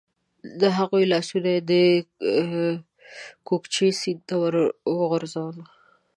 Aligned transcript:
د 0.61 0.63
هغوی 0.77 1.03
لاسونه 1.11 1.49
یې 1.55 1.61
د 1.71 1.71
کوکچې 3.47 3.87
سیند 4.01 4.21
ته 4.27 4.35
ور 4.41 4.55
وغورځول. 4.99 5.57